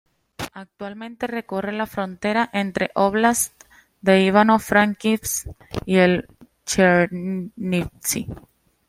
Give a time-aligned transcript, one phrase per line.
[0.55, 3.53] Actualmente recorre la frontera entre el óblast
[4.01, 5.45] de Ivano-Frankivsk
[5.85, 8.25] y el de Chernivtsi.